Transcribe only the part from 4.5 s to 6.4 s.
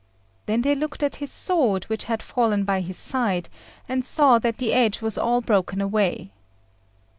the edge was all broken away.